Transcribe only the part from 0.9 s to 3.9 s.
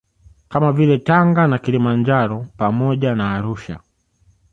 Tanga na Kilimanjaro pamoja na Arusha